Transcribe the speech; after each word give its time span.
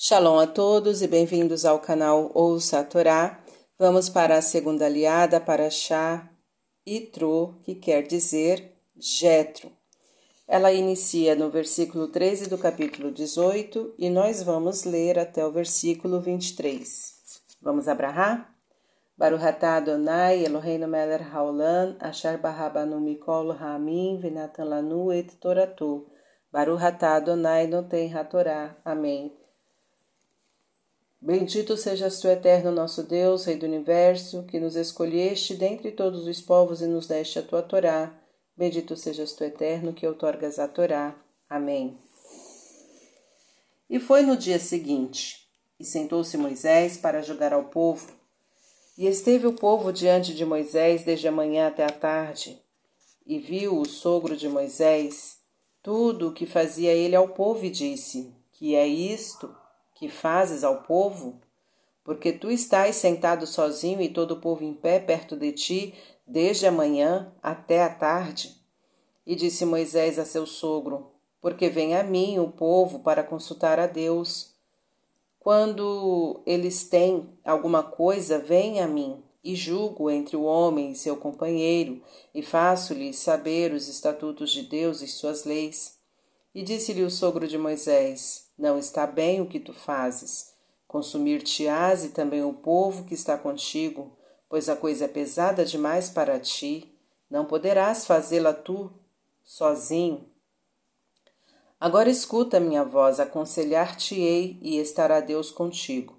Shalom 0.00 0.38
a 0.38 0.46
todos 0.46 1.02
e 1.02 1.08
bem-vindos 1.08 1.64
ao 1.64 1.80
canal 1.80 2.30
Ouça 2.32 2.78
a 2.78 2.84
Torá. 2.84 3.40
Vamos 3.76 4.08
para 4.08 4.36
a 4.36 4.40
segunda 4.40 4.86
aliada 4.86 5.40
para 5.40 5.68
Shá 5.70 6.30
Itro, 6.86 7.58
que 7.64 7.74
quer 7.74 8.02
dizer 8.02 8.76
Jetro. 8.96 9.72
Ela 10.46 10.72
inicia 10.72 11.34
no 11.34 11.50
versículo 11.50 12.06
13 12.06 12.48
do 12.48 12.56
capítulo 12.56 13.10
18 13.10 13.96
e 13.98 14.08
nós 14.08 14.40
vamos 14.40 14.84
ler 14.84 15.18
até 15.18 15.44
o 15.44 15.50
versículo 15.50 16.20
23. 16.20 17.12
Vamos 17.60 17.88
abrahar? 17.88 18.54
Baruhatá 19.16 19.78
Adonai 19.78 20.44
Eloheinu 20.44 20.86
Meler 20.86 21.34
Haolam 21.34 21.96
Asher 21.98 22.38
Barabanu 22.38 23.00
Mikol 23.00 23.50
Ramin 23.50 24.20
Venatan 24.20 24.62
Lanu 24.62 25.12
Et 25.12 25.34
Toratu 25.40 26.06
Baruhatá 26.52 27.16
Adonai 27.16 27.66
Noten 27.66 28.16
Hatorá. 28.16 28.76
Amém. 28.84 29.36
Bendito 31.20 31.76
sejas 31.76 32.20
tu, 32.20 32.28
eterno 32.28 32.70
nosso 32.70 33.02
Deus, 33.02 33.44
Rei 33.44 33.56
do 33.56 33.66
universo, 33.66 34.44
que 34.44 34.60
nos 34.60 34.76
escolheste 34.76 35.54
dentre 35.54 35.90
todos 35.90 36.26
os 36.26 36.40
povos 36.40 36.80
e 36.80 36.86
nos 36.86 37.08
deste 37.08 37.40
a 37.40 37.42
tua 37.42 37.60
Torá. 37.60 38.14
Bendito 38.56 38.96
sejas 38.96 39.32
tu, 39.32 39.42
eterno, 39.42 39.92
que 39.92 40.06
outorgas 40.06 40.60
a 40.60 40.68
Torá. 40.68 41.16
Amém. 41.50 41.98
E 43.90 43.98
foi 43.98 44.22
no 44.22 44.36
dia 44.36 44.60
seguinte, 44.60 45.48
e 45.80 45.84
sentou-se 45.84 46.36
Moisés 46.36 46.96
para 46.96 47.20
julgar 47.20 47.52
ao 47.52 47.64
povo. 47.64 48.12
E 48.96 49.06
esteve 49.06 49.46
o 49.46 49.52
povo 49.52 49.92
diante 49.92 50.32
de 50.32 50.44
Moisés 50.44 51.04
desde 51.04 51.26
a 51.26 51.32
manhã 51.32 51.66
até 51.66 51.84
a 51.84 51.90
tarde. 51.90 52.62
E 53.26 53.38
viu 53.38 53.80
o 53.80 53.86
sogro 53.86 54.36
de 54.36 54.48
Moisés 54.48 55.38
tudo 55.82 56.28
o 56.28 56.32
que 56.32 56.46
fazia 56.46 56.92
ele 56.92 57.16
ao 57.16 57.28
povo 57.28 57.64
e 57.64 57.70
disse: 57.70 58.32
Que 58.52 58.74
é 58.74 58.86
isto? 58.86 59.54
Que 59.98 60.08
fazes 60.08 60.62
ao 60.62 60.82
povo? 60.82 61.40
Porque 62.04 62.32
tu 62.32 62.50
estás 62.50 62.96
sentado 62.96 63.46
sozinho 63.46 64.00
e 64.00 64.08
todo 64.08 64.32
o 64.32 64.40
povo 64.40 64.62
em 64.62 64.72
pé 64.72 65.00
perto 65.00 65.36
de 65.36 65.52
ti, 65.52 65.94
desde 66.24 66.66
a 66.66 66.72
manhã 66.72 67.32
até 67.42 67.82
a 67.82 67.92
tarde? 67.92 68.56
E 69.26 69.34
disse 69.34 69.66
Moisés 69.66 70.18
a 70.18 70.24
seu 70.24 70.46
sogro: 70.46 71.10
Porque 71.40 71.68
vem 71.68 71.96
a 71.96 72.04
mim 72.04 72.38
o 72.38 72.48
povo 72.48 73.00
para 73.00 73.24
consultar 73.24 73.80
a 73.80 73.86
Deus. 73.86 74.54
Quando 75.40 76.40
eles 76.46 76.84
têm 76.84 77.28
alguma 77.44 77.82
coisa, 77.82 78.38
vem 78.38 78.80
a 78.80 78.86
mim, 78.86 79.22
e 79.42 79.56
julgo 79.56 80.10
entre 80.10 80.36
o 80.36 80.44
homem 80.44 80.92
e 80.92 80.96
seu 80.96 81.16
companheiro, 81.16 82.00
e 82.34 82.40
faço-lhes 82.40 83.18
saber 83.18 83.72
os 83.72 83.88
estatutos 83.88 84.50
de 84.50 84.62
Deus 84.62 85.02
e 85.02 85.08
suas 85.08 85.44
leis. 85.44 85.97
E 86.58 86.62
disse-lhe 86.64 87.04
o 87.04 87.10
sogro 87.10 87.46
de 87.46 87.56
Moisés: 87.56 88.48
não 88.58 88.80
está 88.80 89.06
bem 89.06 89.40
o 89.40 89.46
que 89.46 89.60
tu 89.60 89.72
fazes. 89.72 90.52
Consumir-te-ás 90.88 92.04
e 92.04 92.08
também 92.08 92.42
o 92.42 92.52
povo 92.52 93.04
que 93.04 93.14
está 93.14 93.38
contigo, 93.38 94.18
pois 94.48 94.68
a 94.68 94.74
coisa 94.74 95.04
é 95.04 95.08
pesada 95.08 95.64
demais 95.64 96.10
para 96.10 96.40
ti. 96.40 96.92
Não 97.30 97.44
poderás 97.44 98.04
fazê-la 98.06 98.52
tu 98.52 98.90
sozinho. 99.44 100.28
Agora 101.78 102.10
escuta 102.10 102.58
minha 102.58 102.82
voz, 102.82 103.20
aconselhar-te-ei 103.20 104.58
e 104.60 104.78
estará 104.78 105.20
Deus 105.20 105.52
contigo. 105.52 106.18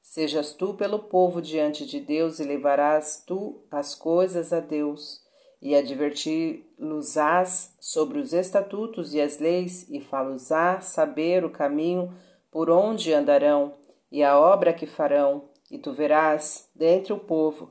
Sejas 0.00 0.52
tu 0.52 0.72
pelo 0.74 1.00
povo 1.00 1.42
diante 1.42 1.84
de 1.84 1.98
Deus 1.98 2.38
e 2.38 2.44
levarás 2.44 3.24
tu 3.26 3.60
as 3.68 3.96
coisas 3.96 4.52
a 4.52 4.60
Deus 4.60 5.28
e 5.62 5.74
adverti-los-ás 5.74 7.74
sobre 7.78 8.18
os 8.18 8.32
estatutos 8.32 9.12
e 9.12 9.20
as 9.20 9.38
leis, 9.38 9.86
e 9.90 10.00
falos-á 10.00 10.80
saber 10.80 11.44
o 11.44 11.50
caminho 11.50 12.14
por 12.50 12.70
onde 12.70 13.12
andarão, 13.12 13.74
e 14.10 14.22
a 14.22 14.38
obra 14.38 14.72
que 14.72 14.86
farão, 14.86 15.48
e 15.70 15.78
tu 15.78 15.92
verás, 15.92 16.68
dentre 16.74 17.12
o 17.12 17.18
povo, 17.18 17.70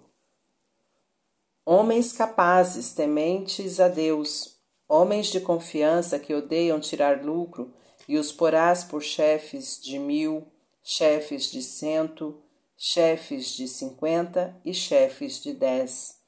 homens 1.66 2.14
capazes, 2.14 2.94
tementes 2.94 3.80
a 3.80 3.88
Deus, 3.88 4.58
homens 4.88 5.28
de 5.28 5.42
confiança 5.42 6.20
que 6.20 6.34
odeiam 6.34 6.80
tirar 6.80 7.24
lucro, 7.24 7.74
e 8.08 8.18
os 8.18 8.32
porás 8.32 8.84
por 8.84 9.04
chefes 9.04 9.80
de 9.82 10.00
mil, 10.00 10.48
chefes 10.84 11.52
de 11.52 11.62
cento, 11.62 12.42
chefes 12.76 13.50
de 13.50 13.68
cinquenta 13.68 14.56
e 14.64 14.74
chefes 14.74 15.44
de 15.44 15.54
dez 15.54 16.19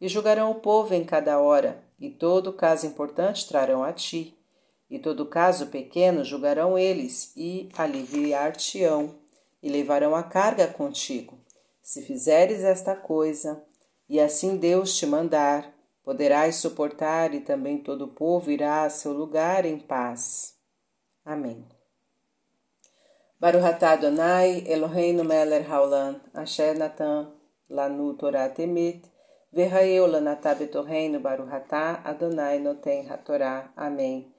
e 0.00 0.08
julgarão 0.08 0.50
o 0.50 0.56
povo 0.56 0.94
em 0.94 1.04
cada 1.04 1.38
hora, 1.38 1.82
e 1.98 2.10
todo 2.10 2.52
caso 2.52 2.86
importante 2.86 3.48
trarão 3.48 3.82
a 3.82 3.92
ti, 3.92 4.36
e 4.88 4.98
todo 4.98 5.26
caso 5.26 5.66
pequeno 5.66 6.24
julgarão 6.24 6.78
eles, 6.78 7.32
e 7.36 7.68
aliviar-te-ão, 7.76 9.14
e 9.62 9.68
levarão 9.68 10.14
a 10.14 10.22
carga 10.22 10.66
contigo. 10.66 11.38
Se 11.82 12.02
fizeres 12.02 12.62
esta 12.62 12.94
coisa, 12.94 13.64
e 14.08 14.20
assim 14.20 14.56
Deus 14.56 14.96
te 14.96 15.06
mandar, 15.06 15.72
poderás 16.04 16.56
suportar, 16.56 17.34
e 17.34 17.40
também 17.40 17.78
todo 17.78 18.04
o 18.04 18.08
povo 18.08 18.50
irá 18.50 18.84
a 18.84 18.90
seu 18.90 19.12
lugar 19.12 19.64
em 19.64 19.78
paz. 19.78 20.54
Amém. 21.24 21.64
Baruch 23.38 23.84
Adonai 23.84 24.64
Eloheinu 24.66 25.24
melech 25.24 25.68
haolam, 25.68 26.20
asher 26.32 26.78
natan 26.78 27.32
lanu 27.68 28.14
Torah 28.14 28.48
temet, 28.48 29.02
Verraeula 29.56 30.20
Natab 30.20 30.60
Reino 30.86 31.18
Baruhatá, 31.18 32.02
Adonai 32.04 32.58
Noten 32.58 33.10
Hatorá. 33.10 33.72
Amém. 33.74 34.30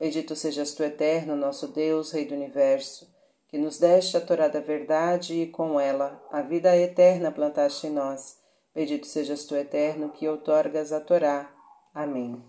Bendito 0.00 0.34
sejas 0.34 0.74
tu, 0.74 0.82
eterno, 0.82 1.36
nosso 1.36 1.68
Deus, 1.68 2.10
Rei 2.10 2.24
do 2.24 2.34
Universo, 2.34 3.08
que 3.46 3.56
nos 3.56 3.78
deste 3.78 4.16
a 4.16 4.20
Torá 4.20 4.48
da 4.48 4.58
verdade 4.58 5.42
e 5.42 5.46
com 5.46 5.78
ela 5.78 6.20
a 6.28 6.42
vida 6.42 6.76
eterna 6.76 7.30
plantaste 7.30 7.86
em 7.86 7.90
nós. 7.90 8.40
Bendito 8.74 9.06
sejas 9.06 9.44
tu, 9.44 9.54
eterno, 9.54 10.10
que 10.10 10.28
outorgas 10.28 10.92
a 10.92 11.00
Torá. 11.00 11.54
Amém. 11.94 12.44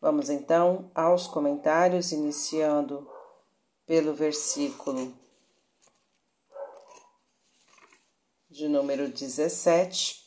Vamos 0.00 0.30
então 0.30 0.90
aos 0.94 1.26
comentários, 1.26 2.10
iniciando 2.10 3.06
pelo 3.84 4.14
versículo 4.14 5.12
de 8.48 8.66
número 8.66 9.10
17 9.10 10.25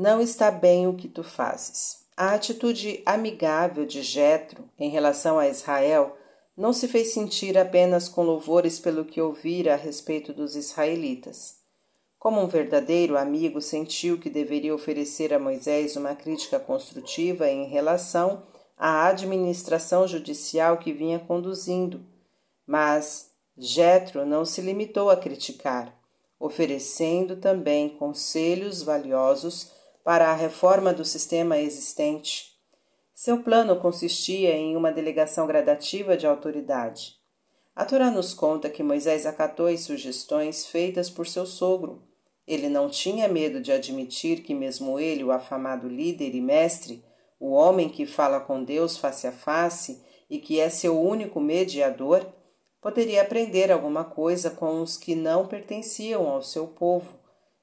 não 0.00 0.18
está 0.18 0.50
bem 0.50 0.86
o 0.86 0.94
que 0.94 1.06
tu 1.06 1.22
fazes. 1.22 2.06
A 2.16 2.32
atitude 2.32 3.02
amigável 3.04 3.84
de 3.84 4.02
Jetro 4.02 4.64
em 4.78 4.88
relação 4.88 5.38
a 5.38 5.46
Israel 5.46 6.16
não 6.56 6.72
se 6.72 6.88
fez 6.88 7.12
sentir 7.12 7.58
apenas 7.58 8.08
com 8.08 8.22
louvores 8.22 8.78
pelo 8.78 9.04
que 9.04 9.20
ouvira 9.20 9.74
a 9.74 9.76
respeito 9.76 10.32
dos 10.32 10.56
israelitas. 10.56 11.56
Como 12.18 12.40
um 12.40 12.46
verdadeiro 12.46 13.14
amigo, 13.18 13.60
sentiu 13.60 14.18
que 14.18 14.30
deveria 14.30 14.74
oferecer 14.74 15.34
a 15.34 15.38
Moisés 15.38 15.96
uma 15.96 16.14
crítica 16.14 16.58
construtiva 16.58 17.46
em 17.50 17.66
relação 17.66 18.44
à 18.78 19.06
administração 19.06 20.08
judicial 20.08 20.78
que 20.78 20.94
vinha 20.94 21.18
conduzindo. 21.18 22.00
Mas 22.66 23.32
Jetro 23.54 24.24
não 24.24 24.46
se 24.46 24.62
limitou 24.62 25.10
a 25.10 25.16
criticar, 25.18 25.94
oferecendo 26.38 27.36
também 27.36 27.90
conselhos 27.90 28.82
valiosos 28.82 29.78
para 30.04 30.30
a 30.30 30.34
reforma 30.34 30.92
do 30.92 31.04
sistema 31.04 31.58
existente. 31.58 32.50
Seu 33.14 33.42
plano 33.42 33.76
consistia 33.76 34.56
em 34.56 34.76
uma 34.76 34.90
delegação 34.90 35.46
gradativa 35.46 36.16
de 36.16 36.26
autoridade. 36.26 37.16
A 37.76 37.84
Torá 37.84 38.10
nos 38.10 38.32
conta 38.32 38.70
que 38.70 38.82
Moisés 38.82 39.26
acatou 39.26 39.66
as 39.66 39.80
sugestões 39.80 40.66
feitas 40.66 41.10
por 41.10 41.26
seu 41.26 41.44
sogro. 41.44 42.02
Ele 42.46 42.68
não 42.68 42.88
tinha 42.88 43.28
medo 43.28 43.60
de 43.60 43.72
admitir 43.72 44.42
que, 44.42 44.54
mesmo 44.54 44.98
ele, 44.98 45.22
o 45.22 45.30
afamado 45.30 45.86
líder 45.86 46.34
e 46.34 46.40
mestre, 46.40 47.04
o 47.38 47.50
homem 47.50 47.88
que 47.88 48.06
fala 48.06 48.40
com 48.40 48.64
Deus 48.64 48.96
face 48.96 49.26
a 49.26 49.32
face 49.32 50.02
e 50.28 50.38
que 50.38 50.58
é 50.58 50.68
seu 50.68 51.00
único 51.00 51.40
mediador, 51.40 52.26
poderia 52.80 53.22
aprender 53.22 53.70
alguma 53.70 54.04
coisa 54.04 54.50
com 54.50 54.80
os 54.80 54.96
que 54.96 55.14
não 55.14 55.46
pertenciam 55.46 56.26
ao 56.26 56.42
seu 56.42 56.66
povo 56.66 57.19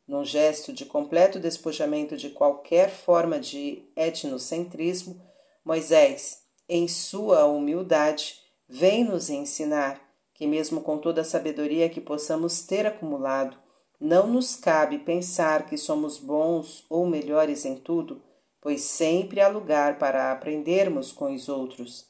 num 0.07 0.23
gesto 0.23 0.71
de 0.71 0.85
completo 0.85 1.39
despojamento 1.39 2.15
de 2.15 2.29
qualquer 2.29 2.89
forma 2.89 3.39
de 3.39 3.83
etnocentrismo, 3.95 5.21
Moisés, 5.65 6.43
em 6.69 6.87
sua 6.87 7.45
humildade, 7.45 8.41
vem 8.69 9.03
nos 9.03 9.29
ensinar 9.29 10.01
que, 10.33 10.47
mesmo 10.47 10.81
com 10.81 10.97
toda 10.97 11.21
a 11.21 11.25
sabedoria 11.25 11.89
que 11.89 11.99
possamos 11.99 12.61
ter 12.61 12.85
acumulado, 12.85 13.57
não 13.99 14.27
nos 14.27 14.55
cabe 14.55 14.99
pensar 14.99 15.65
que 15.65 15.77
somos 15.77 16.19
bons 16.19 16.85
ou 16.89 17.05
melhores 17.05 17.65
em 17.65 17.75
tudo, 17.75 18.21
pois 18.61 18.81
sempre 18.81 19.41
há 19.41 19.47
lugar 19.47 19.97
para 19.97 20.31
aprendermos 20.31 21.11
com 21.11 21.33
os 21.33 21.49
outros. 21.49 22.05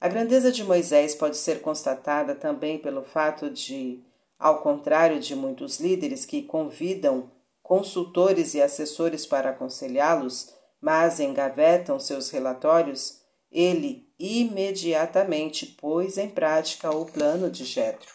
A 0.00 0.08
grandeza 0.08 0.50
de 0.50 0.64
Moisés 0.64 1.14
pode 1.14 1.36
ser 1.36 1.60
constatada 1.60 2.34
também 2.34 2.78
pelo 2.78 3.02
fato 3.02 3.50
de 3.50 4.00
ao 4.40 4.62
contrário 4.62 5.20
de 5.20 5.36
muitos 5.36 5.78
líderes 5.78 6.24
que 6.24 6.42
convidam 6.42 7.30
consultores 7.62 8.54
e 8.54 8.62
assessores 8.62 9.26
para 9.26 9.50
aconselhá-los, 9.50 10.54
mas 10.80 11.20
engavetam 11.20 12.00
seus 12.00 12.30
relatórios, 12.30 13.20
ele, 13.52 14.10
imediatamente 14.18 15.66
pôs 15.66 16.16
em 16.16 16.30
prática 16.30 16.90
o 16.90 17.04
plano 17.04 17.50
de 17.50 17.66
Jetro. 17.66 18.12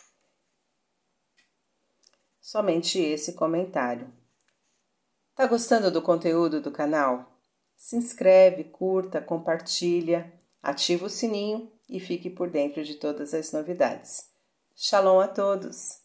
Somente 2.42 3.00
esse 3.00 3.34
comentário. 3.34 4.12
Tá 5.36 5.46
gostando 5.46 5.92
do 5.92 6.02
conteúdo 6.02 6.60
do 6.60 6.72
canal? 6.72 7.40
Se 7.78 7.96
inscreve, 7.96 8.64
curta, 8.64 9.22
compartilha, 9.22 10.34
ativa 10.62 11.06
o 11.06 11.10
sininho 11.10 11.72
e 11.88 12.00
fique 12.00 12.30
por 12.30 12.50
dentro 12.50 12.84
de 12.84 12.96
todas 12.96 13.34
as 13.34 13.52
novidades. 13.52 14.30
Shalom 14.76 15.20
a 15.20 15.28
todos! 15.28 16.05